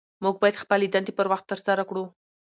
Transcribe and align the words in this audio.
موږ 0.23 0.35
باید 0.41 0.61
خپلې 0.63 0.85
دندې 0.93 1.11
پر 1.17 1.25
وخت 1.31 1.45
ترسره 1.51 1.83
کړو 1.89 2.03